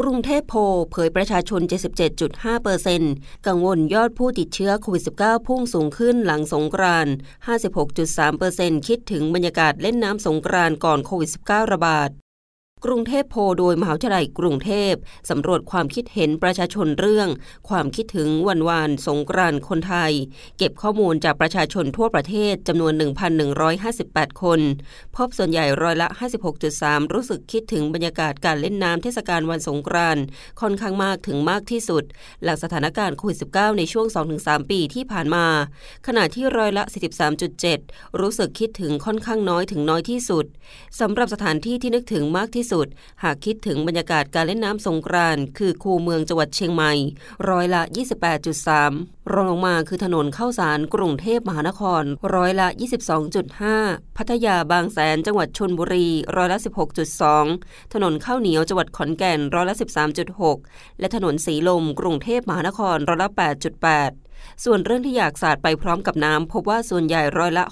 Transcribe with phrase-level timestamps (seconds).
[0.00, 0.54] กรุงเทพโพ
[0.92, 1.60] เผยประชาชน
[2.74, 7.14] 77.5%กังวลยอดผู้ติดเชื้อโควิด -19 พุ่งสูงขึ้นหลังสงกรานต์
[8.16, 12.10] 56.3%คิดถึงบรรยากาศเล่นน้ำสงกรานต์ก่อนโควิด -19 ระบาด
[12.86, 14.92] กรุงเทพโพโดยมหาวิทยาลัยกรุงเทพ
[15.30, 17.28] สำรวจความคิดเห็นประชาชนเรื่อง
[17.68, 20.12] ความคิดถึงวันวานสงกรานต์คนไทย
[20.58, 22.92] เก็บข้อมูลจากประชาชนทั่วประเทศจำนวน
[23.68, 24.60] 1,158 คน
[25.16, 26.08] พบส่วนใหญ่ร้อยละ
[26.60, 30.22] 56.3 รู้สึกคิดถึงบรรยากาศการเล่นน้ำเทศกาลวันสงกรานต์
[30.60, 32.04] ค่อนข้างมากถึงมากที่สุด
[32.42, 34.06] หลังสถานการณ์โควิด -19 ในช่วง
[34.38, 35.46] 2-3 ปีที่ผ่านมา
[36.06, 36.84] ขณะที่ร้อยละ
[37.52, 40.44] 43.7 รู้สึกคิดถึงค่อนข้างน้อยถึงน้อยที่สุด
[41.00, 42.71] สำหรับสถานที่ที่นึกถึงมากที่สุด
[43.22, 46.92] หากคิดถึงบรรยากาศการเล่นน้ำสงกรานต์คือคูเมืองจังหวัดเชียงใหม่
[47.48, 47.82] ร้อยละ
[48.56, 52.02] 28.3 รองลงมาคือถนนเข้าสารกรุงเทพมหานคร
[52.34, 52.68] ร้อยละ
[53.42, 56.06] 22.5 พัทยาบางแสนจังหวัดชนบุรี
[56.36, 56.58] ร้อยละ
[57.20, 59.74] 16.2 ถนนข้าวเหนียวจังหวัดขอนแก่น ร้อยละ
[60.38, 64.21] 13.6 และถนนสีลมกรุงเทพมหานคร ร้อยละ 8.8
[64.64, 67.64] ส่วนเรื่องที่อยากสาดไปพร้อมกับน้ำพบว่าส่วนใหญ่ร้อยละ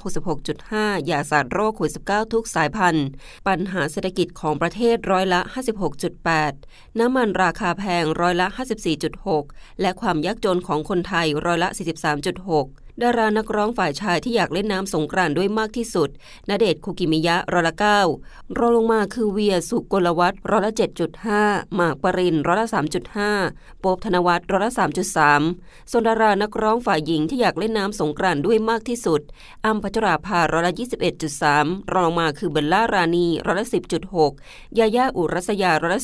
[0.51, 3.07] 66.5 อยากสาดโรคโควิด -19 ทุกสายพันธุ์
[3.47, 5.41] ปัญหาเศรษฐกิจของประเทศร้อยละ
[6.21, 8.47] 56.8 น้ำมันราคาแพงร้อยละ
[9.15, 16.09] 54.6 และความยากจนของคนไทยร้อยละ 43.6 ดารานักร้องฝ่ายชายที่อยากเล่นน้ำสงกรานด้วยมากที่สุด
[16.49, 17.75] ณเดชคุกิมิยะร้อยละ
[18.17, 20.73] 9รองลงมาคือเวียสุกลวัฒน์ร้อยละ
[21.23, 22.69] 7.5หมากปรินร้อยละ
[23.25, 24.73] 3.5โป๊บธนวัฒน์ร้อยละ
[25.31, 29.21] 3.3ส่วนดารานักร้องฝ่ายหญิงที่อยากเล่นน้ำสงกรานด้วยมากที่สุด
[29.67, 30.73] อัมพัชราภาร้อยละ
[31.33, 33.67] 21.3รองลงมาคือเบลล่ารานีร้อยละ
[34.23, 36.03] 10.6ยาย่าอุรัสยาร้อยละ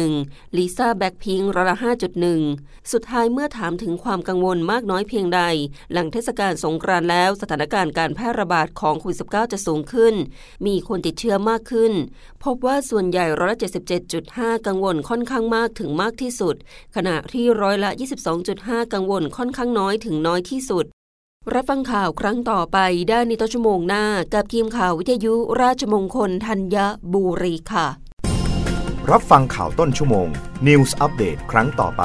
[0.00, 1.76] 10.1ลิซ่าแบ็คพิงร้อยละ
[2.34, 5.40] 5.1สุดท้ายเมื่อถามถึงความกังวลมากน้อยเพียงใด
[5.92, 10.14] หลังเทศกาลสงกรานต์แล้ว สถานการณ์การแพร่ระบาดของโควิด -19 จะสูงขึ้น
[10.66, 11.92] มีคนติดเชื้อมากขึ้น
[12.44, 13.58] พบว่าส่วนใหญ่ร้อยละ
[14.12, 16.54] 77.5 กังวลค่อนข้างมากถึงมากที่สุด
[16.96, 17.90] ขณะที่ร้อยละ
[18.42, 20.84] 22.5 กังวลค่อนข้างน้อยถึงน้อยที่สุด
[21.54, 22.78] รับฟังข่าวครั้งต่อไป
[23.08, 26.76] ได้ในต้นชั่วโมงหน้า กับทีมข่าววิทยุราชมงคลธัญ
[27.12, 27.86] บุรีค่ะ
[29.10, 30.28] รับฟังข่าวต้นชั่วโมง
[30.66, 32.04] News อัปเดตครั้งต่อไป